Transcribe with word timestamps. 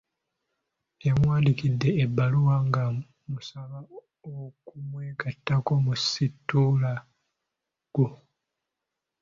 Yamuwandiikidde 1.05 1.89
ebbaluwa 2.03 2.55
ng'amusaba 2.67 3.79
okumwegattako 4.35 5.71
mu 5.85 5.93
situlago. 6.07 8.05